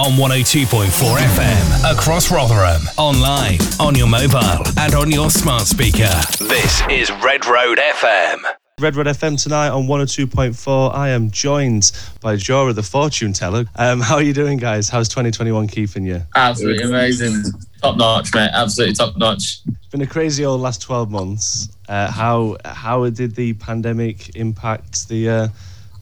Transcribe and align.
on 0.00 0.12
102.4 0.12 1.18
FM 1.18 1.92
across 1.92 2.32
Rotherham, 2.32 2.80
online, 2.96 3.58
on 3.78 3.94
your 3.94 4.06
mobile, 4.06 4.64
and 4.78 4.94
on 4.94 5.10
your 5.10 5.28
smart 5.28 5.64
speaker. 5.64 6.08
This 6.38 6.80
is 6.88 7.10
Red 7.22 7.44
Road 7.44 7.76
FM. 7.76 8.42
Red 8.78 8.96
Road 8.96 9.08
FM 9.08 9.42
tonight 9.42 9.68
on 9.68 9.86
102.4. 9.86 10.94
I 10.94 11.10
am 11.10 11.30
joined 11.30 11.92
by 12.22 12.36
Jora, 12.36 12.74
the 12.74 12.82
fortune 12.82 13.34
teller. 13.34 13.66
Um, 13.76 14.00
how 14.00 14.14
are 14.14 14.22
you 14.22 14.32
doing, 14.32 14.56
guys? 14.56 14.88
How's 14.88 15.06
2021 15.10 15.68
keeping 15.68 16.06
you? 16.06 16.22
Absolutely 16.34 16.84
amazing. 16.84 17.42
Top 17.82 17.98
notch, 17.98 18.32
mate. 18.34 18.48
Absolutely 18.54 18.94
top 18.94 19.18
notch. 19.18 19.58
It's 19.68 19.86
been 19.90 20.00
a 20.00 20.06
crazy 20.06 20.46
old 20.46 20.62
last 20.62 20.80
12 20.80 21.10
months. 21.10 21.68
Uh, 21.90 22.10
how 22.10 22.56
how 22.64 23.10
did 23.10 23.34
the 23.34 23.52
pandemic 23.54 24.34
impact 24.34 25.10
the 25.10 25.28
uh, 25.28 25.48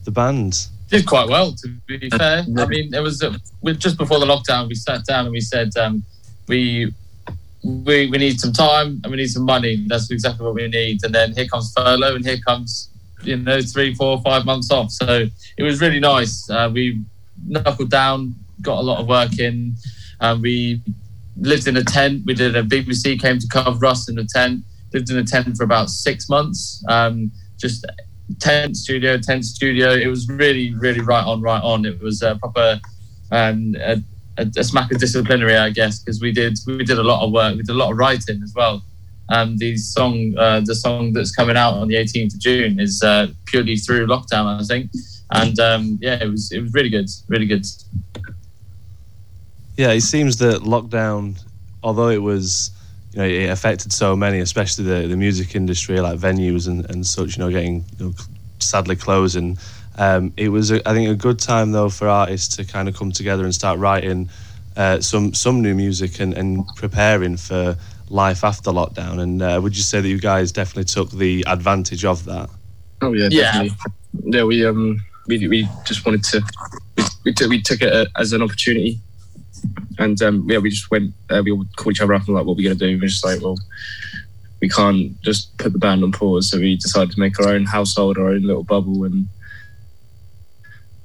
the 0.05 0.11
band? 0.11 0.69
Did 0.89 1.05
quite 1.05 1.27
well, 1.27 1.53
to 1.53 1.67
be 1.85 2.09
fair. 2.09 2.43
I 2.57 2.65
mean, 2.65 2.93
it 2.93 2.99
was 2.99 3.21
uh, 3.21 3.37
just 3.73 3.97
before 3.97 4.19
the 4.19 4.25
lockdown. 4.25 4.67
We 4.67 4.75
sat 4.75 5.05
down 5.05 5.25
and 5.25 5.31
we 5.31 5.41
said 5.41 5.75
um, 5.77 6.03
we 6.47 6.91
we, 7.63 8.09
we 8.09 8.17
need 8.17 8.39
some 8.39 8.53
time 8.53 8.99
and 9.03 9.11
we 9.11 9.17
need 9.17 9.29
some 9.29 9.43
money. 9.43 9.85
That's 9.87 10.09
exactly 10.11 10.45
what 10.45 10.55
we 10.55 10.67
need. 10.67 11.03
And 11.03 11.13
then 11.13 11.33
here 11.33 11.47
comes 11.47 11.73
furlough 11.75 12.15
and 12.15 12.25
here 12.25 12.39
comes, 12.45 12.89
you 13.23 13.37
know, 13.37 13.61
three, 13.61 13.93
four, 13.93 14.21
five 14.21 14.45
months 14.45 14.71
off. 14.71 14.91
So 14.91 15.25
it 15.57 15.63
was 15.63 15.81
really 15.81 15.99
nice. 15.99 16.49
Uh, 16.49 16.69
we 16.73 17.01
knuckled 17.45 17.89
down, 17.89 18.35
got 18.61 18.79
a 18.79 18.81
lot 18.81 18.99
of 18.99 19.07
work 19.07 19.39
in. 19.39 19.75
Um, 20.21 20.41
we 20.41 20.81
lived 21.37 21.67
in 21.67 21.77
a 21.77 21.83
tent. 21.83 22.23
We 22.25 22.33
did 22.33 22.55
a 22.55 22.63
BBC 22.63 23.19
came 23.21 23.39
to 23.39 23.47
cover 23.47 23.85
us 23.85 24.09
in 24.09 24.17
a 24.19 24.25
tent. 24.25 24.61
Lived 24.93 25.09
in 25.09 25.17
a 25.17 25.23
tent 25.23 25.55
for 25.57 25.63
about 25.63 25.89
six 25.89 26.29
months. 26.29 26.83
Um, 26.87 27.31
just 27.57 27.85
tent 28.39 28.77
studio, 28.77 29.17
tent 29.17 29.45
studio. 29.45 29.91
It 29.91 30.07
was 30.07 30.29
really, 30.29 30.73
really 30.75 31.01
right 31.01 31.25
on, 31.25 31.41
right 31.41 31.61
on. 31.61 31.85
It 31.85 31.99
was 32.01 32.21
a 32.21 32.35
proper 32.35 32.79
um, 33.31 33.75
a, 33.79 34.01
a, 34.37 34.63
smack 34.63 34.91
of 34.91 34.99
disciplinary, 34.99 35.55
I 35.57 35.69
guess, 35.69 35.99
because 35.99 36.21
we 36.21 36.31
did 36.31 36.57
we 36.65 36.83
did 36.83 36.97
a 36.97 37.03
lot 37.03 37.25
of 37.25 37.31
work, 37.31 37.55
we 37.55 37.63
did 37.63 37.71
a 37.71 37.77
lot 37.77 37.91
of 37.91 37.97
writing 37.97 38.41
as 38.43 38.53
well. 38.55 38.83
Um, 39.29 39.57
the 39.57 39.77
song, 39.77 40.33
uh, 40.37 40.61
the 40.61 40.73
song 40.73 41.13
that's 41.13 41.35
coming 41.35 41.55
out 41.55 41.75
on 41.75 41.87
the 41.87 41.95
18th 41.95 42.33
of 42.33 42.39
June 42.39 42.79
is 42.79 43.03
uh, 43.03 43.27
purely 43.45 43.75
through 43.75 44.07
lockdown, 44.07 44.59
I 44.59 44.63
think, 44.63 44.91
and 45.31 45.59
um, 45.59 45.99
yeah, 46.01 46.21
it 46.21 46.27
was 46.27 46.51
it 46.51 46.61
was 46.61 46.73
really 46.73 46.89
good, 46.89 47.09
really 47.27 47.45
good. 47.45 47.65
Yeah, 49.77 49.91
it 49.91 50.01
seems 50.01 50.37
that 50.37 50.63
lockdown, 50.63 51.41
although 51.83 52.09
it 52.09 52.21
was, 52.21 52.71
you 53.11 53.19
know, 53.19 53.25
it 53.25 53.49
affected 53.49 53.91
so 53.91 54.15
many, 54.15 54.39
especially 54.39 54.85
the, 54.85 55.07
the 55.07 55.17
music 55.17 55.55
industry, 55.55 55.99
like 55.99 56.19
venues 56.19 56.67
and, 56.67 56.89
and 56.89 57.05
such, 57.05 57.37
you 57.37 57.43
know, 57.43 57.49
getting 57.49 57.85
you 57.97 58.07
know, 58.07 58.13
sadly 58.59 58.95
closing. 58.95 59.57
Um, 59.97 60.31
it 60.37 60.49
was, 60.49 60.71
a, 60.71 60.87
I 60.87 60.93
think, 60.93 61.09
a 61.09 61.15
good 61.15 61.39
time 61.39 61.71
though 61.71 61.89
for 61.89 62.07
artists 62.07 62.55
to 62.57 62.65
kind 62.65 62.87
of 62.87 62.95
come 62.95 63.11
together 63.11 63.43
and 63.43 63.53
start 63.53 63.79
writing 63.79 64.29
uh, 64.77 65.01
some 65.01 65.33
some 65.33 65.61
new 65.61 65.75
music 65.75 66.19
and, 66.19 66.33
and 66.33 66.65
preparing 66.75 67.35
for 67.35 67.75
life 68.09 68.43
after 68.43 68.71
lockdown. 68.71 69.19
And 69.19 69.41
uh, 69.41 69.59
would 69.61 69.75
you 69.75 69.83
say 69.83 69.99
that 69.99 70.07
you 70.07 70.19
guys 70.19 70.51
definitely 70.51 70.85
took 70.85 71.11
the 71.11 71.43
advantage 71.47 72.05
of 72.05 72.23
that? 72.25 72.49
Oh 73.01 73.13
yeah, 73.13 73.29
definitely. 73.29 73.77
Yeah, 74.13 74.37
yeah 74.37 74.43
we 74.43 74.65
um 74.65 75.01
we, 75.27 75.47
we 75.47 75.67
just 75.85 76.05
wanted 76.05 76.23
to 76.25 76.41
we, 76.97 77.03
we, 77.25 77.33
took, 77.33 77.49
we 77.49 77.61
took 77.61 77.81
it 77.81 78.07
as 78.15 78.33
an 78.33 78.41
opportunity, 78.41 78.99
and 79.97 80.21
um, 80.21 80.45
yeah, 80.49 80.57
we 80.57 80.69
just 80.69 80.89
went. 80.91 81.13
Uh, 81.29 81.41
we 81.43 81.51
all 81.51 81.65
called 81.75 81.95
each 81.95 82.01
other 82.01 82.13
up 82.13 82.25
and 82.27 82.35
like, 82.35 82.45
what 82.45 82.53
are 82.53 82.55
we 82.55 82.63
gonna 82.63 82.75
do? 82.75 82.97
We're 82.99 83.07
just 83.07 83.25
like, 83.25 83.41
well, 83.41 83.57
we 84.61 84.69
can't 84.69 85.19
just 85.21 85.57
put 85.57 85.73
the 85.73 85.79
band 85.79 86.03
on 86.03 86.11
pause, 86.11 86.49
so 86.49 86.59
we 86.59 86.75
decided 86.75 87.11
to 87.11 87.19
make 87.19 87.39
our 87.39 87.49
own 87.49 87.65
household, 87.65 88.17
our 88.17 88.29
own 88.29 88.43
little 88.43 88.63
bubble, 88.63 89.03
and 89.03 89.27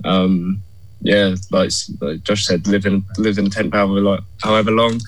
um, 0.05 0.63
yeah, 1.01 1.35
like, 1.51 1.71
like 2.01 2.23
Josh 2.23 2.47
said, 2.47 2.67
live 2.67 2.87
in 2.87 3.05
live 3.19 3.39
in 3.39 3.47
a 3.47 3.51
tent 3.51 3.73
for 3.73 3.87
like 3.87 4.21
however 4.43 4.71
long, 4.71 5.01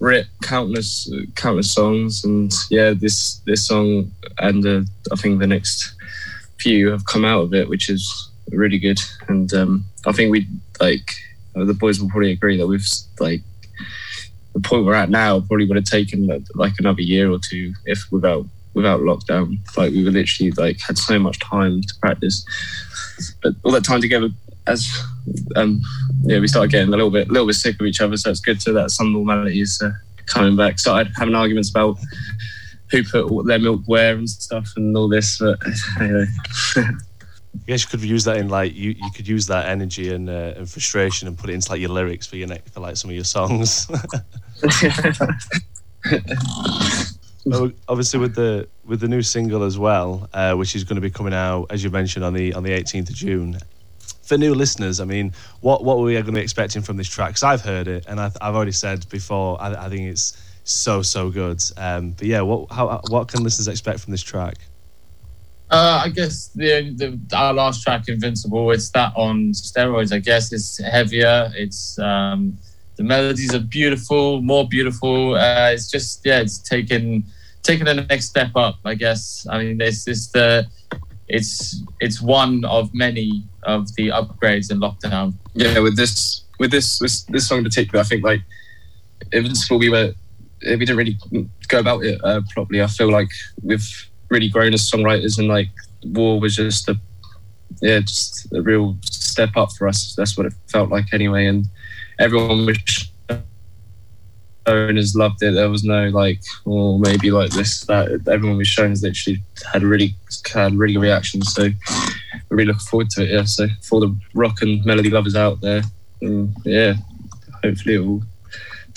writ 0.00 0.26
countless 0.42 1.10
countless 1.34 1.72
songs, 1.72 2.24
and 2.24 2.52
yeah, 2.70 2.92
this 2.92 3.40
this 3.46 3.66
song 3.66 4.10
and 4.38 4.66
uh, 4.66 4.82
I 5.12 5.16
think 5.16 5.38
the 5.38 5.46
next 5.46 5.94
few 6.58 6.90
have 6.90 7.04
come 7.06 7.24
out 7.24 7.42
of 7.42 7.54
it, 7.54 7.68
which 7.68 7.88
is 7.88 8.30
really 8.50 8.78
good. 8.78 9.00
And 9.28 9.52
um, 9.54 9.84
I 10.06 10.12
think 10.12 10.30
we 10.30 10.48
like 10.80 11.10
the 11.64 11.74
boys 11.74 12.00
will 12.00 12.08
probably 12.08 12.32
agree 12.32 12.56
that 12.56 12.66
we've 12.66 12.86
like 13.20 13.42
the 14.54 14.60
point 14.60 14.84
we're 14.84 14.94
at 14.94 15.10
now 15.10 15.40
probably 15.40 15.66
would 15.66 15.76
have 15.76 15.84
taken 15.84 16.26
like 16.54 16.72
another 16.78 17.02
year 17.02 17.30
or 17.30 17.38
two 17.38 17.72
if 17.84 18.00
without 18.10 18.46
without 18.74 19.00
lockdown. 19.00 19.58
Like 19.76 19.92
we 19.92 20.04
were 20.04 20.10
literally 20.10 20.52
like 20.52 20.78
had 20.80 20.98
so 20.98 21.18
much 21.18 21.38
time 21.38 21.82
to 21.82 21.94
practice, 22.00 22.44
but 23.42 23.54
all 23.64 23.72
that 23.72 23.84
time 23.84 24.00
together 24.00 24.28
as 24.66 24.88
um, 25.56 25.80
yeah, 26.22 26.38
we 26.38 26.46
started 26.46 26.70
getting 26.70 26.88
a 26.88 26.90
little 26.90 27.10
bit, 27.10 27.28
a 27.28 27.32
little 27.32 27.46
bit 27.46 27.54
sick 27.54 27.80
of 27.80 27.86
each 27.86 28.00
other. 28.00 28.16
So 28.16 28.30
it's 28.30 28.40
good 28.40 28.60
to 28.60 28.72
that 28.74 28.90
some 28.90 29.12
normality 29.12 29.60
is 29.60 29.80
uh, 29.82 29.90
coming 30.26 30.56
back. 30.56 30.78
Started 30.78 31.12
having 31.16 31.34
arguments 31.34 31.70
about 31.70 31.98
who 32.90 33.02
put 33.04 33.46
their 33.46 33.58
milk 33.58 33.82
where 33.86 34.14
and 34.14 34.28
stuff 34.28 34.72
and 34.76 34.96
all 34.96 35.08
this. 35.08 35.38
But 35.38 35.58
anyway. 36.00 36.26
I 37.62 37.66
guess 37.66 37.82
you 37.84 37.88
could 37.90 38.02
use 38.02 38.24
that 38.24 38.36
in 38.36 38.48
like 38.48 38.74
you, 38.74 38.90
you 38.90 39.10
could 39.14 39.28
use 39.28 39.46
that 39.46 39.68
energy 39.68 40.12
and, 40.12 40.28
uh, 40.28 40.54
and 40.56 40.68
frustration 40.68 41.28
and 41.28 41.36
put 41.36 41.50
it 41.50 41.54
into 41.54 41.70
like 41.70 41.80
your 41.80 41.90
lyrics 41.90 42.26
for 42.26 42.36
your 42.36 42.48
next 42.48 42.72
for 42.72 42.80
like 42.80 42.96
some 42.96 43.10
of 43.10 43.14
your 43.14 43.24
songs. 43.24 43.88
obviously 47.88 48.20
with 48.20 48.34
the 48.34 48.68
with 48.84 49.00
the 49.00 49.08
new 49.08 49.22
single 49.22 49.62
as 49.62 49.78
well, 49.78 50.28
uh, 50.32 50.54
which 50.54 50.74
is 50.74 50.84
going 50.84 50.96
to 50.96 51.00
be 51.00 51.10
coming 51.10 51.34
out 51.34 51.66
as 51.70 51.84
you 51.84 51.90
mentioned 51.90 52.24
on 52.24 52.34
the 52.34 52.54
on 52.54 52.62
the 52.62 52.70
18th 52.70 53.08
of 53.10 53.14
June 53.14 53.58
for 54.28 54.36
new 54.36 54.54
listeners, 54.54 55.00
I 55.00 55.04
mean, 55.04 55.32
what 55.60 55.82
what 55.84 55.98
were 55.98 56.04
we 56.04 56.12
going 56.12 56.26
to 56.26 56.32
be 56.32 56.40
expecting 56.40 56.82
from 56.82 56.98
this 56.98 57.08
track? 57.08 57.30
Because 57.30 57.42
I've 57.42 57.62
heard 57.62 57.88
it, 57.88 58.04
and 58.06 58.20
I, 58.20 58.24
have 58.24 58.54
already 58.54 58.72
said 58.72 59.08
before, 59.08 59.60
I, 59.60 59.86
I, 59.86 59.88
think 59.88 60.02
it's 60.02 60.36
so 60.64 61.00
so 61.00 61.30
good. 61.30 61.62
Um, 61.78 62.10
but 62.10 62.26
yeah, 62.26 62.42
what 62.42 62.70
how 62.70 63.00
what 63.08 63.28
can 63.28 63.42
listeners 63.42 63.68
expect 63.68 64.00
from 64.00 64.10
this 64.10 64.22
track? 64.22 64.56
Uh, 65.70 66.02
I 66.04 66.08
guess 66.08 66.48
the, 66.48 66.94
the 66.96 67.36
our 67.36 67.52
last 67.52 67.82
track, 67.82 68.08
Invincible, 68.08 68.70
it's 68.70 68.90
that 68.90 69.12
on 69.16 69.52
steroids. 69.52 70.12
I 70.12 70.18
guess 70.18 70.52
it's 70.52 70.78
heavier. 70.78 71.50
It's 71.54 71.98
um, 71.98 72.56
the 72.96 73.02
melodies 73.02 73.54
are 73.54 73.60
beautiful, 73.60 74.40
more 74.40 74.66
beautiful. 74.66 75.34
Uh, 75.34 75.70
it's 75.70 75.90
just 75.90 76.24
yeah, 76.24 76.40
it's 76.40 76.58
taken 76.58 77.24
taken 77.62 77.84
the 77.84 77.94
next 77.94 78.26
step 78.26 78.52
up. 78.56 78.78
I 78.84 78.94
guess. 78.94 79.46
I 79.50 79.62
mean, 79.62 79.80
it's 79.80 80.06
just 80.06 80.32
the 80.32 80.66
it's 81.28 81.82
it's 82.00 82.22
one 82.22 82.64
of 82.64 82.92
many 82.94 83.44
of 83.64 83.94
the 83.96 84.08
upgrades 84.08 84.70
in 84.70 84.80
lockdown. 84.80 85.34
Yeah, 85.52 85.80
with 85.80 85.96
this 85.96 86.44
with 86.58 86.70
this 86.70 86.98
with 87.00 87.26
this 87.26 87.46
song 87.46 87.58
in 87.58 87.64
particular, 87.64 88.00
I 88.00 88.04
think 88.04 88.24
like 88.24 88.40
Invincible, 89.32 89.78
we 89.78 89.90
were 89.90 90.14
we 90.62 90.76
didn't 90.78 90.96
really 90.96 91.18
go 91.68 91.78
about 91.78 92.04
it 92.04 92.18
uh, 92.24 92.40
properly. 92.54 92.82
I 92.82 92.86
feel 92.86 93.10
like 93.10 93.28
we've 93.62 94.08
really 94.30 94.48
grown 94.48 94.74
as 94.74 94.88
songwriters, 94.88 95.38
and 95.38 95.48
like 95.48 95.68
War 96.04 96.40
was 96.40 96.56
just 96.56 96.88
a 96.88 96.96
yeah, 97.82 98.00
just 98.00 98.52
a 98.52 98.62
real 98.62 98.96
step 99.02 99.50
up 99.56 99.72
for 99.72 99.88
us. 99.88 100.14
That's 100.16 100.36
what 100.36 100.46
it 100.46 100.52
felt 100.68 100.90
like 100.90 101.12
anyway, 101.12 101.46
and 101.46 101.66
everyone 102.18 102.66
was 102.66 103.10
owners 104.68 105.14
loved 105.14 105.42
it. 105.42 105.52
There 105.52 105.70
was 105.70 105.84
no 105.84 106.08
like, 106.08 106.40
or 106.64 106.94
oh, 106.94 106.98
maybe 106.98 107.30
like 107.30 107.50
this, 107.50 107.84
that. 107.86 108.28
Everyone 108.28 108.58
was 108.58 108.68
showing 108.68 108.92
us 108.92 109.02
literally 109.02 109.42
had 109.72 109.82
really 109.82 110.14
had 110.52 110.74
really 110.74 110.94
good 110.94 111.02
reactions. 111.02 111.52
So 111.52 111.70
we're 112.48 112.58
really 112.58 112.66
looking 112.66 112.80
forward 112.80 113.10
to 113.10 113.22
it. 113.22 113.30
Yeah. 113.30 113.44
So 113.44 113.66
for 113.82 114.00
the 114.00 114.16
rock 114.34 114.62
and 114.62 114.84
melody 114.84 115.10
lovers 115.10 115.36
out 115.36 115.60
there, 115.60 115.82
um, 116.22 116.54
yeah, 116.64 116.94
hopefully 117.64 117.94
it 117.94 118.00
will 118.00 118.22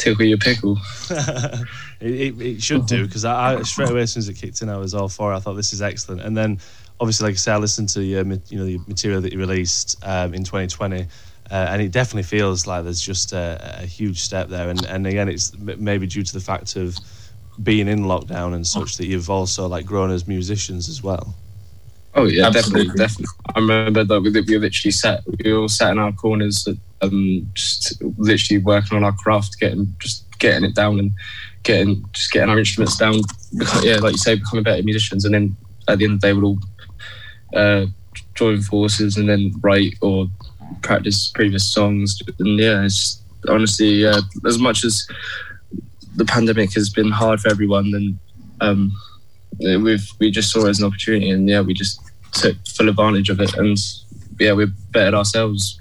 tickle 0.01 0.25
your 0.25 0.37
pickle. 0.37 0.77
it, 1.09 1.65
it, 2.01 2.41
it, 2.41 2.63
should 2.63 2.85
do 2.85 3.05
because 3.05 3.25
I, 3.25 3.55
I, 3.55 3.61
straight 3.61 3.89
away 3.89 4.01
as 4.01 4.13
soon 4.13 4.21
as 4.21 4.29
it 4.29 4.35
kicked 4.35 4.61
in, 4.61 4.69
I 4.69 4.77
was 4.77 4.93
all 4.93 5.09
for. 5.09 5.33
it. 5.33 5.37
I 5.37 5.39
thought 5.39 5.53
this 5.53 5.73
is 5.73 5.81
excellent, 5.81 6.21
and 6.21 6.35
then 6.35 6.59
obviously, 6.99 7.25
like 7.25 7.33
I 7.33 7.37
said, 7.37 7.55
I 7.55 7.57
listened 7.57 7.89
to 7.89 8.03
your, 8.03 8.23
you 8.23 8.57
know 8.57 8.65
the 8.65 8.79
material 8.87 9.21
that 9.21 9.31
you 9.33 9.39
released 9.39 9.97
um, 10.03 10.33
in 10.33 10.43
2020 10.43 11.07
uh, 11.51 11.67
and 11.69 11.81
it 11.81 11.91
definitely 11.91 12.23
feels 12.23 12.65
like 12.65 12.85
there's 12.85 13.01
just 13.01 13.33
a, 13.33 13.79
a, 13.81 13.85
huge 13.85 14.21
step 14.21 14.47
there. 14.47 14.69
And, 14.69 14.85
and 14.85 15.05
again, 15.05 15.27
it's 15.27 15.51
maybe 15.57 16.07
due 16.07 16.23
to 16.23 16.33
the 16.33 16.39
fact 16.39 16.77
of 16.77 16.97
being 17.61 17.89
in 17.89 18.03
lockdown 18.03 18.55
and 18.55 18.65
such 18.65 18.95
that 18.95 19.05
you've 19.05 19.29
also 19.29 19.67
like 19.67 19.85
grown 19.85 20.11
as 20.11 20.25
musicians 20.25 20.87
as 20.87 21.03
well. 21.03 21.35
Oh 22.15 22.25
yeah, 22.25 22.47
Absolutely. 22.47 22.95
definitely, 22.95 22.97
definitely. 22.97 23.35
I 23.53 23.59
remember 23.59 24.03
that 24.05 24.21
we, 24.21 24.29
we 24.29 24.57
literally 24.57 24.91
sat, 24.91 25.23
we 25.43 25.53
all 25.53 25.67
sat 25.67 25.91
in 25.91 25.99
our 25.99 26.13
corners, 26.13 26.65
um, 27.01 27.49
just 27.53 28.01
literally 28.17 28.61
working 28.61 28.97
on 28.97 29.03
our 29.03 29.13
craft, 29.13 29.59
getting 29.59 29.93
just 29.99 30.25
getting 30.39 30.63
it 30.63 30.75
down 30.75 30.99
and 30.99 31.11
getting 31.63 32.03
just 32.13 32.31
getting 32.31 32.49
our 32.49 32.59
instruments 32.59 32.97
down. 32.97 33.15
Yeah, 33.81 33.97
like 33.97 34.13
you 34.13 34.17
say, 34.17 34.35
becoming 34.35 34.63
better 34.63 34.83
musicians, 34.83 35.25
and 35.25 35.33
then 35.33 35.55
at 35.87 35.97
the 35.97 36.05
end 36.05 36.15
of 36.15 36.21
the 36.21 36.27
day, 36.27 36.33
we'll 36.33 36.45
all 36.45 36.59
uh, 37.55 37.85
join 38.35 38.61
forces 38.61 39.17
and 39.17 39.29
then 39.29 39.53
write 39.61 39.95
or 40.01 40.27
practice 40.81 41.31
previous 41.33 41.65
songs. 41.65 42.21
And 42.39 42.59
yeah, 42.59 42.83
it's 42.83 43.21
honestly, 43.47 44.05
uh, 44.05 44.21
as 44.45 44.57
much 44.57 44.83
as 44.83 45.07
the 46.15 46.25
pandemic 46.25 46.73
has 46.73 46.89
been 46.89 47.11
hard 47.11 47.39
for 47.39 47.49
everyone, 47.49 47.91
then 47.91 48.19
um, 48.61 48.91
we've 49.59 50.07
we 50.19 50.31
just 50.31 50.51
saw 50.51 50.65
it 50.65 50.69
as 50.69 50.79
an 50.79 50.85
opportunity, 50.85 51.29
and 51.29 51.49
yeah, 51.49 51.61
we 51.61 51.73
just 51.73 51.99
took 52.31 52.55
full 52.67 52.89
advantage 52.89 53.29
of 53.29 53.39
it, 53.39 53.53
and 53.55 53.77
yeah, 54.39 54.53
we 54.53 54.65
bettered 54.91 55.13
ourselves. 55.13 55.79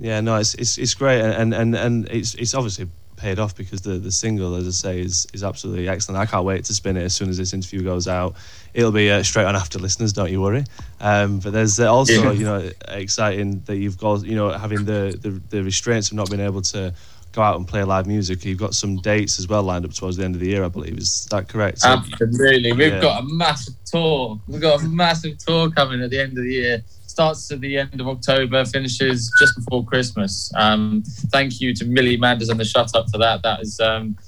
Yeah, 0.00 0.20
no, 0.20 0.36
it's 0.36 0.54
it's, 0.54 0.78
it's 0.78 0.94
great, 0.94 1.20
and, 1.20 1.54
and 1.54 1.74
and 1.74 2.08
it's 2.08 2.34
it's 2.34 2.54
obviously 2.54 2.88
paid 3.16 3.38
off 3.38 3.56
because 3.56 3.80
the 3.80 3.92
the 3.98 4.12
single, 4.12 4.54
as 4.56 4.66
I 4.68 4.70
say, 4.70 5.00
is 5.00 5.26
is 5.32 5.42
absolutely 5.42 5.88
excellent. 5.88 6.20
I 6.20 6.26
can't 6.26 6.44
wait 6.44 6.64
to 6.66 6.74
spin 6.74 6.96
it 6.98 7.02
as 7.04 7.14
soon 7.14 7.30
as 7.30 7.38
this 7.38 7.54
interview 7.54 7.82
goes 7.82 8.06
out. 8.06 8.36
It'll 8.74 8.92
be 8.92 9.10
uh, 9.10 9.22
straight 9.22 9.46
on 9.46 9.56
after 9.56 9.78
listeners, 9.78 10.12
don't 10.12 10.30
you 10.30 10.42
worry. 10.42 10.64
Um, 11.00 11.38
but 11.38 11.54
there's 11.54 11.80
uh, 11.80 11.90
also 11.92 12.12
Yeah. 12.12 12.32
you 12.32 12.44
know 12.44 12.70
exciting 12.88 13.62
that 13.66 13.76
you've 13.76 13.96
got 13.96 14.24
you 14.24 14.34
know 14.36 14.50
having 14.50 14.84
the, 14.84 15.16
the 15.20 15.40
the 15.48 15.62
restraints 15.64 16.10
of 16.10 16.16
not 16.18 16.28
being 16.28 16.42
able 16.42 16.60
to 16.62 16.92
go 17.32 17.40
out 17.42 17.56
and 17.56 17.66
play 17.66 17.82
live 17.84 18.06
music. 18.06 18.44
You've 18.44 18.58
got 18.58 18.74
some 18.74 18.96
dates 18.96 19.38
as 19.38 19.46
well 19.48 19.62
lined 19.62 19.84
up 19.86 19.92
towards 19.94 20.16
the 20.18 20.24
end 20.24 20.34
of 20.34 20.40
the 20.40 20.48
year, 20.48 20.64
I 20.64 20.68
believe. 20.68 20.96
Is 20.98 21.26
that 21.30 21.48
correct? 21.48 21.80
Absolutely. 21.84 22.72
We've 22.72 22.92
Yeah. 22.92 23.00
got 23.00 23.22
a 23.22 23.26
massive 23.26 23.74
tour. 23.86 24.40
We've 24.46 24.60
got 24.60 24.82
a 24.82 24.88
massive 24.88 25.36
tour 25.38 25.70
coming 25.70 26.02
at 26.02 26.10
the 26.10 26.18
end 26.20 26.36
of 26.38 26.44
the 26.44 26.52
year. 26.52 26.82
Starts 27.16 27.50
at 27.50 27.62
the 27.62 27.78
end 27.78 27.98
of 27.98 28.08
October, 28.08 28.62
finishes 28.66 29.32
just 29.38 29.56
before 29.56 29.82
Christmas. 29.82 30.52
Um, 30.54 31.02
thank 31.32 31.62
you 31.62 31.72
to 31.72 31.86
Millie 31.86 32.18
Manders 32.18 32.50
and 32.50 32.60
the 32.60 32.64
Shut 32.66 32.94
Up 32.94 33.06
for 33.10 33.16
that. 33.16 33.42
That 33.42 33.62
is 33.62 33.80
um, 33.80 34.18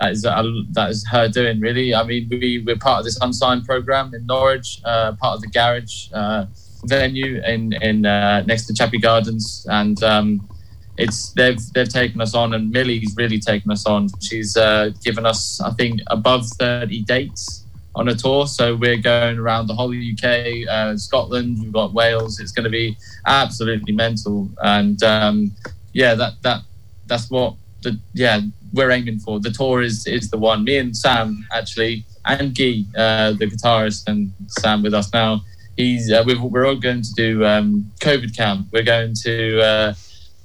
that 0.00 0.12
is 0.12 0.24
uh, 0.24 0.42
that 0.70 0.88
is 0.88 1.06
her 1.08 1.28
doing 1.28 1.60
really. 1.60 1.94
I 1.94 2.04
mean, 2.04 2.26
we 2.30 2.64
we're 2.66 2.78
part 2.78 3.00
of 3.00 3.04
this 3.04 3.18
unsigned 3.20 3.66
program 3.66 4.14
in 4.14 4.24
Norwich, 4.24 4.80
uh, 4.86 5.12
part 5.20 5.34
of 5.36 5.42
the 5.42 5.48
Garage 5.48 6.08
uh, 6.14 6.46
venue 6.84 7.42
in 7.42 7.74
in 7.82 8.06
uh, 8.06 8.40
next 8.46 8.64
to 8.68 8.72
Chappie 8.72 8.98
Gardens, 8.98 9.66
and 9.68 10.02
um, 10.02 10.48
it's 10.96 11.32
they've 11.32 11.60
they've 11.74 11.86
taken 11.86 12.22
us 12.22 12.34
on, 12.34 12.54
and 12.54 12.70
Millie's 12.70 13.14
really 13.18 13.40
taken 13.40 13.70
us 13.70 13.84
on. 13.84 14.08
She's 14.22 14.56
uh, 14.56 14.92
given 15.04 15.26
us, 15.26 15.60
I 15.60 15.72
think, 15.72 16.00
above 16.06 16.46
thirty 16.58 17.02
dates 17.02 17.66
on 17.94 18.08
a 18.08 18.14
tour. 18.14 18.46
So 18.46 18.76
we're 18.76 18.96
going 18.96 19.38
around 19.38 19.66
the 19.66 19.74
whole 19.74 19.92
UK, 19.92 20.68
uh, 20.68 20.96
Scotland. 20.96 21.58
We've 21.60 21.72
got 21.72 21.92
Wales. 21.92 22.40
It's 22.40 22.52
going 22.52 22.64
to 22.64 22.70
be 22.70 22.96
absolutely 23.26 23.92
mental, 23.92 24.48
and 24.62 25.02
um, 25.02 25.52
yeah, 25.92 26.14
that 26.14 26.34
that 26.42 26.62
that's 27.06 27.30
what 27.30 27.54
the 27.82 27.98
yeah 28.14 28.40
we're 28.72 28.90
aiming 28.90 29.18
for. 29.18 29.40
The 29.40 29.50
tour 29.50 29.82
is 29.82 30.06
is 30.06 30.30
the 30.30 30.38
one. 30.38 30.64
Me 30.64 30.78
and 30.78 30.96
Sam 30.96 31.46
actually, 31.52 32.04
and 32.24 32.56
Guy, 32.56 32.84
uh, 32.96 33.32
the 33.32 33.46
guitarist, 33.46 34.08
and 34.08 34.32
Sam 34.48 34.82
with 34.82 34.94
us 34.94 35.12
now. 35.12 35.42
He's 35.76 36.10
uh, 36.10 36.22
we've, 36.26 36.40
we're 36.40 36.66
all 36.66 36.76
going 36.76 37.02
to 37.02 37.14
do 37.14 37.44
um, 37.44 37.90
COVID 38.00 38.36
camp. 38.36 38.68
We're 38.72 38.82
going 38.82 39.14
to. 39.22 39.94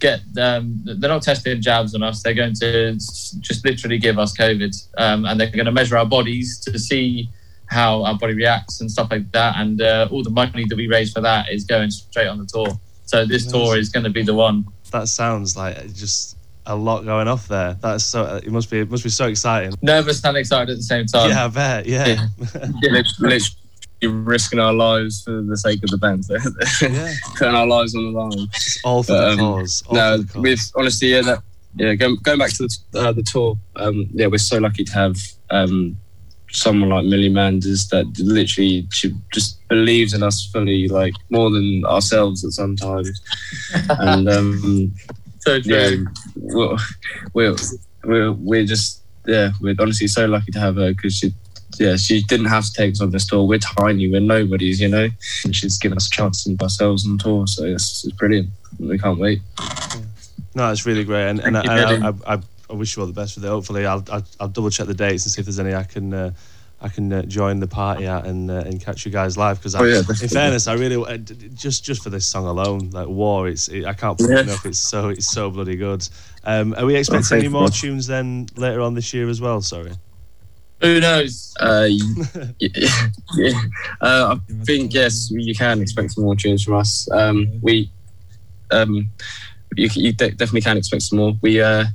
Get 0.03 0.19
um, 0.37 0.81
they're 0.83 1.09
not 1.09 1.21
testing 1.21 1.61
jabs 1.61 1.95
on 1.95 2.03
us 2.03 2.21
they're 2.21 2.33
going 2.33 2.55
to 2.55 2.91
just 2.91 3.63
literally 3.63 3.97
give 3.97 4.19
us 4.19 4.35
covid 4.35 4.75
um, 4.97 5.23
and 5.23 5.39
they're 5.39 5.49
going 5.49 5.65
to 5.65 5.71
measure 5.71 5.97
our 5.97 6.05
bodies 6.05 6.59
to 6.59 6.77
see 6.77 7.29
how 7.67 8.03
our 8.03 8.17
body 8.17 8.33
reacts 8.33 8.81
and 8.81 8.91
stuff 8.91 9.07
like 9.09 9.31
that 9.31 9.55
and 9.59 9.81
uh, 9.81 10.09
all 10.11 10.21
the 10.21 10.29
money 10.29 10.65
that 10.67 10.75
we 10.75 10.89
raise 10.89 11.13
for 11.13 11.21
that 11.21 11.49
is 11.49 11.63
going 11.63 11.89
straight 11.89 12.27
on 12.27 12.37
the 12.37 12.45
tour 12.45 12.67
so 13.05 13.25
this 13.25 13.49
tour 13.49 13.77
is 13.77 13.87
going 13.87 14.03
to 14.03 14.09
be 14.09 14.23
the 14.23 14.33
one 14.33 14.65
that 14.91 15.07
sounds 15.07 15.55
like 15.55 15.77
just 15.93 16.35
a 16.65 16.75
lot 16.75 17.03
going 17.03 17.27
off 17.27 17.47
there. 17.49 17.73
That's 17.81 18.05
so. 18.05 18.39
It 18.43 18.49
must 18.49 18.71
be. 18.71 18.79
It 18.79 18.89
must 18.89 19.03
be 19.03 19.09
so 19.09 19.27
exciting. 19.27 19.73
nervous 19.81 20.23
and 20.23 20.37
excited 20.37 20.71
at 20.71 20.77
the 20.77 20.83
same 20.83 21.05
time 21.05 21.29
yeah, 21.29 21.43
I 21.43 21.47
bet. 21.49 21.85
Yeah. 21.85 22.05
Literally, 22.81 23.03
literally 23.19 23.39
risking 24.07 24.59
our 24.59 24.73
lives 24.73 25.23
for 25.23 25.41
the 25.41 25.57
sake 25.57 25.83
of 25.83 25.89
the 25.89 25.97
band, 25.97 26.25
yeah. 26.81 27.13
putting 27.37 27.55
our 27.55 27.67
lives 27.67 27.95
on 27.95 28.13
the 28.13 28.19
line. 28.19 28.47
All 28.83 29.03
for 29.03 29.13
But, 29.13 29.21
the 29.21 29.31
um, 29.31 29.37
cause. 29.39 29.83
All 29.87 29.95
no, 29.95 30.17
for 30.17 30.23
the 30.23 30.33
cause. 30.33 30.41
with 30.41 30.71
honestly, 30.75 31.07
yeah, 31.09 31.21
that 31.21 31.43
yeah, 31.75 31.95
going, 31.95 32.17
going 32.21 32.39
back 32.39 32.51
to 32.51 32.67
the, 32.91 32.99
uh, 32.99 33.11
the 33.11 33.23
tour, 33.23 33.57
um, 33.77 34.07
yeah, 34.11 34.27
we're 34.27 34.37
so 34.37 34.59
lucky 34.59 34.83
to 34.83 34.93
have 34.93 35.17
um, 35.49 35.97
someone 36.51 36.89
like 36.89 37.05
Millie 37.05 37.29
Manders 37.29 37.87
that 37.87 38.05
literally 38.19 38.87
she 38.91 39.13
just 39.33 39.67
believes 39.69 40.13
in 40.13 40.21
us 40.23 40.45
fully, 40.51 40.87
like 40.87 41.13
more 41.29 41.49
than 41.49 41.83
ourselves 41.85 42.45
at 42.45 42.51
some 42.51 42.75
times. 42.75 43.21
and 43.99 44.29
um, 44.29 44.93
so 45.39 45.55
yeah, 45.63 45.89
true 45.89 46.07
we're, 46.35 46.77
we're 47.33 47.55
we're 48.03 48.31
we're 48.33 48.65
just 48.65 49.01
yeah, 49.25 49.51
we're 49.61 49.75
honestly 49.79 50.07
so 50.07 50.25
lucky 50.25 50.51
to 50.51 50.59
have 50.59 50.75
her 50.75 50.93
because 50.93 51.17
she. 51.17 51.33
Yeah, 51.79 51.95
she 51.95 52.21
didn't 52.23 52.47
have 52.47 52.65
to 52.65 52.73
take 52.73 52.91
us 52.93 53.01
on 53.01 53.11
this 53.11 53.25
tour. 53.25 53.45
We're 53.45 53.59
tiny, 53.59 54.09
we're 54.09 54.19
nobodies, 54.19 54.79
you 54.79 54.87
know. 54.87 55.09
And 55.45 55.55
she's 55.55 55.77
given 55.77 55.97
us 55.97 56.07
a 56.07 56.11
chance 56.11 56.43
to 56.43 56.55
ourselves 56.61 57.07
on 57.07 57.17
tour, 57.17 57.47
so 57.47 57.63
it's, 57.65 58.05
it's 58.05 58.15
brilliant. 58.15 58.49
We 58.79 58.97
can't 58.97 59.19
wait. 59.19 59.41
No, 60.55 60.71
it's 60.71 60.85
really 60.85 61.03
great, 61.03 61.29
and, 61.29 61.39
and, 61.39 61.57
I, 61.57 61.63
Thank 61.63 61.89
you, 61.89 62.07
and 62.07 62.21
I, 62.25 62.33
I, 62.35 62.39
I 62.69 62.73
wish 62.73 62.95
you 62.95 63.01
all 63.01 63.07
the 63.07 63.13
best 63.13 63.35
with 63.35 63.45
it. 63.45 63.49
Hopefully, 63.49 63.85
I'll, 63.85 64.03
I'll, 64.11 64.25
I'll 64.39 64.47
double 64.47 64.69
check 64.69 64.87
the 64.87 64.93
dates 64.93 65.25
and 65.25 65.31
see 65.31 65.41
if 65.41 65.45
there's 65.45 65.59
any 65.59 65.73
I 65.73 65.83
can 65.83 66.13
uh, 66.13 66.31
I 66.83 66.89
can 66.89 67.13
uh, 67.13 67.21
join 67.23 67.59
the 67.59 67.67
party 67.67 68.05
at 68.07 68.25
and 68.25 68.51
uh, 68.51 68.63
and 68.65 68.83
catch 68.83 69.05
you 69.05 69.11
guys 69.11 69.37
live. 69.37 69.57
Because 69.57 69.75
Oh, 69.75 69.83
yeah, 69.83 69.99
in 69.99 70.27
fairness, 70.27 70.67
I 70.67 70.73
really 70.73 70.97
uh, 70.97 71.17
just 71.17 71.85
just 71.85 72.03
for 72.03 72.09
this 72.09 72.25
song 72.25 72.45
alone, 72.45 72.89
like 72.91 73.07
War, 73.07 73.47
it's 73.47 73.69
it, 73.69 73.85
I 73.85 73.93
can't 73.93 74.17
put 74.17 74.29
it 74.29 74.39
enough. 74.39 74.65
It's 74.65 74.79
so 74.79 75.09
it's 75.09 75.31
so 75.31 75.49
bloody 75.49 75.75
good. 75.75 76.07
Um, 76.43 76.75
are 76.77 76.85
we 76.85 76.95
expecting 76.95 77.23
thank 77.23 77.43
any 77.45 77.53
more 77.53 77.69
tunes 77.69 78.05
then 78.07 78.47
later 78.57 78.81
on 78.81 78.95
this 78.95 79.13
year 79.13 79.29
as 79.29 79.39
well? 79.39 79.61
Sorry. 79.61 79.93
Who 80.83 80.99
knows 80.99 81.53
Uh, 81.59 81.87
yeah, 81.89 82.49
yeah. 83.37 83.61
Uh, 84.01 84.37
I 84.37 84.63
think 84.65 84.93
yes, 84.93 85.29
you 85.31 85.55
can 85.55 85.81
expect 85.81 86.11
some 86.11 86.25
more 86.25 86.35
tunes 86.35 86.63
from 86.63 86.75
us. 86.75 87.09
Um, 87.11 87.47
we, 87.61 87.89
um, 88.71 89.09
you, 89.75 89.89
you 89.93 90.13
de- 90.13 90.31
definitely 90.31 90.61
can 90.61 90.77
expect 90.77 91.03
some 91.03 91.19
more. 91.19 91.33
We 91.41 91.61
uh, 91.61 91.85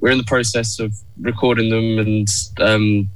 we're 0.00 0.10
in 0.10 0.18
the 0.18 0.24
process 0.24 0.78
of 0.78 0.94
recording 1.20 1.70
them 1.70 1.98
and 1.98 2.28
um, 2.60 3.08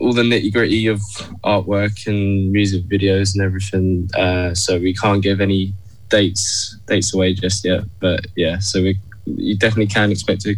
all 0.00 0.12
the 0.12 0.22
nitty 0.22 0.52
gritty 0.52 0.86
of 0.86 1.00
artwork 1.44 2.06
and 2.06 2.52
music 2.52 2.84
videos 2.84 3.34
and 3.34 3.42
everything. 3.44 4.08
Uh, 4.16 4.54
so 4.54 4.78
we 4.78 4.94
can't 4.94 5.22
give 5.22 5.40
any 5.40 5.72
dates 6.08 6.76
dates 6.86 7.14
away 7.14 7.34
just 7.34 7.64
yet. 7.64 7.84
But 8.00 8.26
yeah, 8.36 8.58
so 8.58 8.82
we 8.82 8.98
you 9.36 9.56
definitely 9.56 9.88
can 9.88 10.10
expect 10.10 10.40
to, 10.42 10.56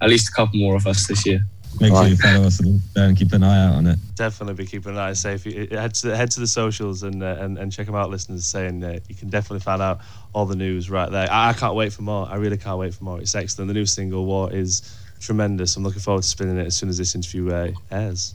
at 0.00 0.08
least 0.08 0.28
a 0.28 0.32
couple 0.32 0.60
more 0.60 0.76
of 0.76 0.86
us 0.86 1.06
this 1.06 1.26
year. 1.26 1.44
Make 1.80 1.92
sure 1.92 2.06
you 2.06 2.16
follow 2.16 2.44
us 2.46 2.60
and 2.60 2.80
and 2.96 3.16
keep 3.16 3.32
an 3.32 3.42
eye 3.42 3.66
out 3.66 3.74
on 3.74 3.86
it. 3.86 3.98
Definitely 4.14 4.54
be 4.54 4.66
keeping 4.66 4.92
an 4.92 4.98
eye 4.98 5.12
safe. 5.14 5.44
You- 5.46 5.68
Head 5.70 5.94
to 5.94 6.08
the, 6.08 6.16
head 6.16 6.30
to 6.32 6.40
the 6.40 6.46
socials 6.46 7.02
and, 7.02 7.22
uh, 7.22 7.36
and 7.40 7.58
and 7.58 7.72
check 7.72 7.86
them 7.86 7.94
out, 7.94 8.10
listeners. 8.10 8.46
Saying 8.46 8.84
uh, 8.84 8.98
you 9.08 9.14
can 9.14 9.28
definitely 9.30 9.60
find 9.60 9.80
out 9.82 10.00
all 10.32 10.46
the 10.46 10.56
news 10.56 10.90
right 10.90 11.10
there. 11.10 11.30
I, 11.30 11.50
I 11.50 11.52
can't 11.54 11.74
wait 11.74 11.92
for 11.92 12.02
more. 12.02 12.28
I 12.28 12.36
really 12.36 12.56
can't 12.58 12.78
wait 12.78 12.94
for 12.94 13.04
more. 13.04 13.20
It's 13.20 13.34
excellent. 13.34 13.68
The 13.68 13.74
new 13.74 13.86
single 13.86 14.26
"War" 14.26 14.52
is 14.52 14.82
tremendous. 15.20 15.76
I'm 15.76 15.82
looking 15.82 16.00
forward 16.00 16.22
to 16.22 16.28
spinning 16.28 16.58
it 16.58 16.66
as 16.66 16.76
soon 16.76 16.88
as 16.88 16.98
this 16.98 17.14
interview 17.14 17.50
uh, 17.52 17.72
airs. 17.90 18.34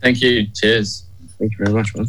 thank 0.00 0.20
you 0.20 0.46
cheers 0.54 1.04
Thank 1.38 1.52
you 1.52 1.64
very 1.64 1.74
much, 1.76 1.94
man. 1.96 2.06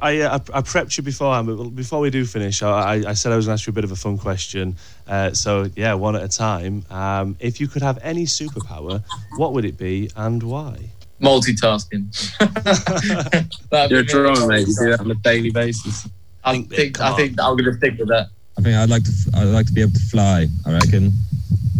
I, 0.00 0.12
I, 0.12 0.20
uh, 0.20 0.38
I, 0.52 0.58
I 0.58 0.60
prepped 0.62 0.96
you 0.96 1.02
beforehand, 1.02 1.46
but 1.46 1.64
before 1.70 2.00
we 2.00 2.10
do 2.10 2.24
finish, 2.24 2.62
I, 2.62 2.68
I- 2.96 3.10
I 3.10 3.14
said 3.14 3.32
I 3.32 3.36
was 3.36 3.46
going 3.46 3.56
to 3.56 3.60
ask 3.60 3.66
you 3.66 3.70
a 3.72 3.74
bit 3.74 3.84
of 3.84 3.92
a 3.92 3.96
fun 3.96 4.18
question. 4.18 4.76
Uh, 5.06 5.32
so, 5.32 5.68
yeah, 5.76 5.94
one 5.94 6.16
at 6.16 6.22
a 6.22 6.28
time. 6.28 6.84
Um, 6.90 7.36
if 7.40 7.60
you 7.60 7.68
could 7.68 7.82
have 7.82 7.98
any 8.02 8.24
superpower, 8.24 9.02
what 9.36 9.52
would 9.52 9.64
it 9.64 9.76
be 9.78 10.10
and 10.16 10.42
why? 10.42 10.76
multitasking 11.22 12.04
That'd 13.70 13.90
You're 13.90 14.00
a 14.00 14.02
be 14.02 14.06
me. 14.06 14.12
drummer, 14.12 14.46
mate. 14.46 14.66
You 14.68 14.74
do 14.78 14.90
that 14.90 15.00
on 15.00 15.10
a 15.10 15.14
daily 15.14 15.50
basis. 15.50 16.08
I 16.44 16.52
Think 16.52 16.68
big, 16.68 16.78
think 16.78 16.94
come 16.96 17.12
I 17.12 17.16
think 17.16 17.40
I'm 17.40 17.56
going 17.56 17.64
to 17.70 17.74
stick 17.74 17.98
with 17.98 18.08
that 18.08 18.28
I 18.58 18.62
think 18.62 18.76
I'd 18.76 18.90
like 18.90 19.04
to. 19.04 19.10
I'd 19.34 19.44
like 19.44 19.66
to 19.66 19.72
be 19.72 19.80
able 19.80 19.92
to 19.92 20.00
fly. 20.00 20.46
I 20.66 20.72
reckon. 20.72 21.12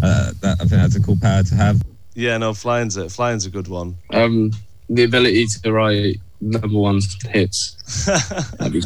Uh, 0.03 0.31
that, 0.41 0.53
I 0.59 0.65
think 0.65 0.71
that's 0.71 0.95
a 0.95 1.01
cool 1.01 1.17
power 1.21 1.43
to 1.43 1.55
have. 1.55 1.81
Yeah, 2.15 2.37
no, 2.37 2.53
flying's 2.53 2.97
a, 2.97 3.09
flying's 3.09 3.45
a 3.45 3.49
good 3.49 3.67
one. 3.67 3.95
Um, 4.11 4.51
the 4.89 5.03
ability 5.03 5.45
to 5.63 5.71
write 5.71 6.17
number 6.45 6.77
one 6.77 7.01
hits. 7.29 8.05
That'd 8.57 8.73
be 8.73 8.81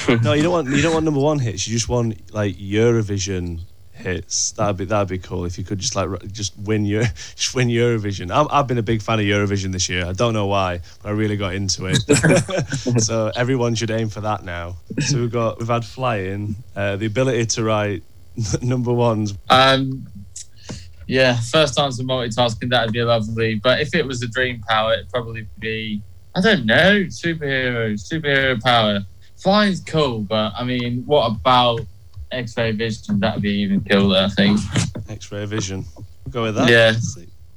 no, 0.22 0.32
you 0.32 0.42
don't 0.42 0.52
want 0.52 0.68
you 0.68 0.82
don't 0.82 0.94
want 0.94 1.04
number 1.04 1.20
one 1.20 1.38
hits. 1.38 1.66
You 1.66 1.74
just 1.74 1.88
want 1.88 2.32
like 2.32 2.56
Eurovision 2.56 3.60
hits. 3.92 4.52
That'd 4.52 4.76
be 4.76 4.84
that'd 4.86 5.08
be 5.08 5.18
cool 5.18 5.44
if 5.44 5.58
you 5.58 5.64
could 5.64 5.78
just 5.78 5.94
like 5.94 6.08
just 6.32 6.56
win 6.58 6.84
your 6.84 7.02
just 7.36 7.54
win 7.54 7.68
Eurovision. 7.68 8.34
I'm, 8.34 8.46
I've 8.50 8.66
been 8.66 8.78
a 8.78 8.82
big 8.82 9.02
fan 9.02 9.18
of 9.18 9.24
Eurovision 9.24 9.72
this 9.72 9.88
year. 9.88 10.06
I 10.06 10.12
don't 10.12 10.32
know 10.32 10.46
why, 10.46 10.80
but 11.02 11.10
I 11.10 11.12
really 11.12 11.36
got 11.36 11.54
into 11.54 11.86
it. 11.86 11.98
so 13.02 13.30
everyone 13.36 13.74
should 13.74 13.90
aim 13.90 14.08
for 14.08 14.22
that 14.22 14.44
now. 14.44 14.76
So 15.00 15.18
we've 15.18 15.32
got 15.32 15.58
we've 15.58 15.68
had 15.68 15.84
flying, 15.84 16.56
uh, 16.74 16.96
the 16.96 17.06
ability 17.06 17.46
to 17.46 17.64
write 17.64 18.02
number 18.62 18.92
ones. 18.92 19.34
Um, 19.48 20.06
yeah, 21.06 21.38
first 21.40 21.78
answer 21.78 22.04
multitasking 22.04 22.70
that'd 22.70 22.92
be 22.92 23.02
lovely. 23.02 23.56
But 23.56 23.80
if 23.80 23.94
it 23.94 24.06
was 24.06 24.22
a 24.22 24.28
dream 24.28 24.62
power, 24.68 24.94
it'd 24.94 25.10
probably 25.10 25.46
be 25.58 26.02
I 26.34 26.40
don't 26.40 26.64
know 26.66 27.04
superhero 27.04 27.94
superhero 27.94 28.60
power. 28.62 29.00
Flying's 29.36 29.80
cool, 29.80 30.20
but 30.20 30.52
I 30.56 30.64
mean, 30.64 31.02
what 31.06 31.26
about 31.30 31.80
X-ray 32.30 32.72
vision? 32.72 33.18
That'd 33.20 33.42
be 33.42 33.50
even 33.50 33.82
cooler. 33.82 34.18
I 34.18 34.28
think. 34.28 34.60
X-ray 35.08 35.44
vision. 35.46 35.84
We'll 35.96 36.32
go 36.32 36.42
with 36.44 36.54
that. 36.56 36.68
Yeah. 36.68 36.92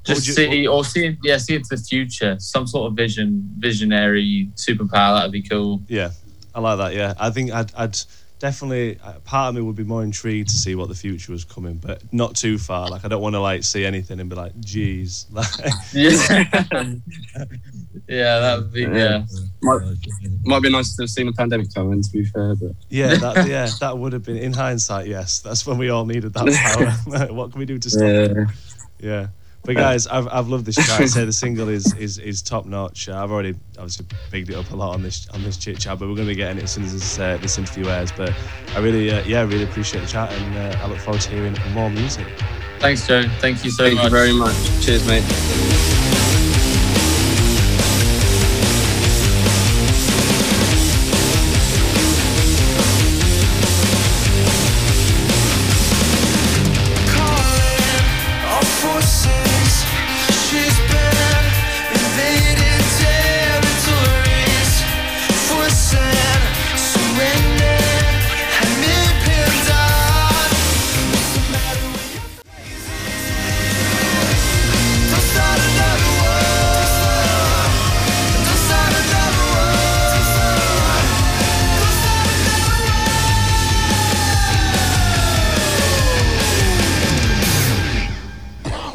Just 0.04 0.26
you- 0.26 0.32
see 0.34 0.66
or 0.66 0.84
see 0.84 1.16
yeah 1.22 1.38
see 1.38 1.54
into 1.54 1.76
the 1.76 1.82
future. 1.82 2.36
Some 2.38 2.66
sort 2.66 2.90
of 2.90 2.96
vision, 2.96 3.48
visionary 3.58 4.50
superpower. 4.56 5.18
That'd 5.18 5.32
be 5.32 5.42
cool. 5.42 5.80
Yeah, 5.88 6.10
I 6.54 6.60
like 6.60 6.78
that. 6.78 6.94
Yeah, 6.94 7.14
I 7.18 7.30
think 7.30 7.52
I'd, 7.52 7.72
I'd 7.74 7.96
definitely 8.38 8.98
uh, 9.02 9.14
part 9.20 9.48
of 9.50 9.54
me 9.54 9.60
would 9.62 9.76
be 9.76 9.84
more 9.84 10.02
intrigued 10.02 10.48
to 10.50 10.56
see 10.56 10.74
what 10.74 10.88
the 10.88 10.94
future 10.94 11.32
was 11.32 11.44
coming, 11.44 11.74
but 11.76 12.02
not 12.12 12.34
too 12.36 12.58
far. 12.58 12.88
Like 12.88 13.04
I 13.04 13.08
don't 13.08 13.22
want 13.22 13.34
to 13.34 13.40
like 13.40 13.64
see 13.64 13.84
anything 13.84 14.20
and 14.20 14.28
be 14.28 14.36
like, 14.36 14.58
"Geez." 14.60 15.26
Like, 15.32 15.46
Yeah. 15.92 16.16
yeah, 18.08 18.38
that 18.40 18.58
would 18.58 18.72
be 18.72 18.82
yeah. 18.82 19.24
Might, 19.62 19.80
might 20.44 20.62
be 20.62 20.70
nice 20.70 20.94
to 20.96 21.02
have 21.02 21.10
seen 21.10 21.26
the 21.26 21.32
pandemic 21.32 21.72
coming. 21.74 22.02
To 22.02 22.10
be 22.12 22.24
fair, 22.24 22.54
but 22.54 22.72
yeah, 22.88 23.14
that, 23.16 23.46
yeah, 23.48 23.68
that 23.80 23.96
would 23.98 24.12
have 24.12 24.22
been 24.24 24.36
in 24.36 24.52
hindsight. 24.52 25.06
Yes, 25.06 25.40
that's 25.40 25.66
when 25.66 25.78
we 25.78 25.88
all 25.90 26.04
needed 26.04 26.32
that 26.34 27.04
power. 27.08 27.32
what 27.32 27.50
can 27.52 27.58
we 27.60 27.66
do 27.66 27.78
to 27.78 27.90
stop 27.90 28.02
it? 28.02 28.36
yeah, 28.36 28.44
Yeah. 29.00 29.26
But 29.64 29.76
guys, 29.76 30.06
I've, 30.06 30.28
I've 30.28 30.48
loved 30.48 30.66
this 30.66 30.76
chat. 30.76 31.00
I 31.00 31.06
say 31.06 31.24
the 31.24 31.32
single 31.44 31.68
is 31.68 31.94
is, 31.94 32.18
is 32.18 32.42
top 32.42 32.66
notch. 32.66 33.08
Uh, 33.08 33.22
I've 33.22 33.30
already 33.30 33.54
obviously 33.78 34.06
bigged 34.30 34.50
it 34.50 34.56
up 34.56 34.70
a 34.70 34.76
lot 34.76 34.94
on 34.94 35.02
this 35.02 35.28
on 35.30 35.42
this 35.42 35.56
chit 35.56 35.78
chat, 35.78 35.98
but 35.98 36.08
we're 36.08 36.14
going 36.14 36.28
to 36.28 36.32
be 36.32 36.36
getting 36.36 36.58
it 36.58 36.64
as 36.64 36.72
soon 36.72 36.84
as 36.84 36.92
this, 36.92 37.18
uh, 37.18 37.38
this 37.38 37.56
interview 37.56 37.86
airs. 37.88 38.12
But 38.12 38.34
I 38.74 38.80
really, 38.80 39.10
uh, 39.10 39.22
yeah, 39.24 39.42
really 39.42 39.64
appreciate 39.64 40.02
the 40.02 40.06
chat, 40.06 40.30
and 40.32 40.74
uh, 40.74 40.78
I 40.82 40.86
look 40.86 40.98
forward 40.98 41.22
to 41.22 41.30
hearing 41.30 41.56
more 41.72 41.88
music. 41.88 42.26
Thanks, 42.78 43.06
Joe. 43.06 43.22
Thank 43.40 43.64
you 43.64 43.70
so 43.70 43.84
thank 43.84 43.96
much. 43.96 44.04
you 44.04 44.10
very 44.10 44.32
much. 44.34 44.54
Cheers, 44.84 45.06
mate. 45.06 46.13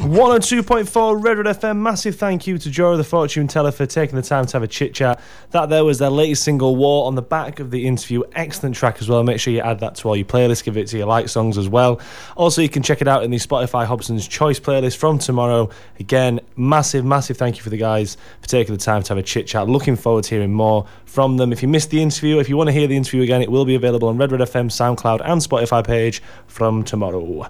One 0.10 0.34
and 0.34 0.44
two 0.44 0.64
point 0.64 0.90
four 0.90 1.20
Red 1.20 1.38
Road 1.38 1.46
FM. 1.46 1.78
Massive 1.78 2.16
thank 2.16 2.48
you 2.48 2.58
to 2.58 2.72
Joe 2.72 2.98
the 2.98 3.04
Fortune 3.04 3.48
Teller 3.48 3.72
for 3.72 3.86
taking 3.86 4.16
the 4.16 4.24
time 4.24 4.48
to 4.48 4.54
have 4.54 4.64
a 4.64 4.68
chit 4.68 4.96
chat. 4.96 5.22
That 5.52 5.70
there 5.70 5.86
was 5.86 6.00
their 6.00 6.10
latest 6.10 6.42
single 6.42 6.76
War 6.76 7.06
on 7.06 7.14
the 7.14 7.22
back 7.22 7.60
of 7.60 7.70
the 7.70 7.86
interview. 7.86 8.24
Excellent 8.34 8.76
track 8.76 8.98
as 9.02 9.08
well. 9.08 9.22
Make 9.22 9.40
sure 9.40 9.54
you 9.54 9.60
add 9.60 9.82
that 9.82 9.94
to 9.98 10.08
all 10.08 10.16
your 10.16 10.26
playlists. 10.26 10.64
Give 10.64 10.78
it 10.78 10.88
to 10.88 10.98
your 10.98 11.06
like 11.06 11.30
songs 11.30 11.60
as 11.60 11.70
well. 11.70 12.02
Also, 12.36 12.60
you 12.64 12.70
can 12.70 12.82
check 12.82 13.02
it 13.02 13.08
out 13.08 13.24
in 13.24 13.30
the 13.30 13.38
Spotify 13.38 13.86
Hobson's 13.86 14.28
Choice 14.28 14.60
playlist 14.60 14.98
from 14.98 15.20
tomorrow. 15.20 15.70
Again, 16.00 16.40
massive, 16.56 17.06
massive 17.06 17.38
thank 17.38 17.58
you 17.58 17.62
for 17.62 17.70
the 17.70 17.78
guys 17.78 18.18
for 18.42 18.48
taking 18.48 18.74
the 18.74 18.82
time 18.82 19.04
to 19.04 19.10
have 19.10 19.20
a 19.20 19.24
chit 19.24 19.46
chat. 19.46 19.70
Looking 19.70 19.96
forward 19.96 20.24
to 20.24 20.30
hearing 20.32 20.52
more 20.52 20.88
from 21.06 21.38
them. 21.38 21.54
If 21.54 21.62
you 21.62 21.68
missed 21.68 21.92
the 21.92 22.02
interview, 22.02 22.40
if 22.40 22.50
you 22.50 22.58
want 22.58 22.70
to 22.70 22.74
hear 22.74 22.88
the 22.88 22.98
interview 22.98 23.22
again, 23.22 23.44
it 23.44 23.52
will 23.52 23.64
be 23.64 23.76
available 23.76 24.08
on 24.08 24.18
Red 24.18 24.32
Road 24.32 24.42
FM 24.42 24.72
SoundCloud 24.72 25.22
and 25.24 25.40
Spotify 25.40 25.86
page 25.86 26.24
from 26.48 26.84
tomorrow. 26.84 27.48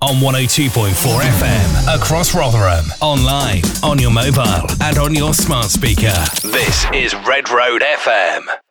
On 0.00 0.16
102.4 0.16 1.20
FM 1.20 1.96
across 1.96 2.34
Rotherham, 2.34 2.84
online, 3.00 3.62
on 3.82 3.98
your 3.98 4.10
mobile, 4.10 4.66
and 4.80 4.98
on 4.98 5.14
your 5.14 5.32
smart 5.34 5.66
speaker. 5.66 6.12
This 6.42 6.84
is 6.92 7.14
Red 7.26 7.50
Road 7.50 7.82
FM. 7.82 8.62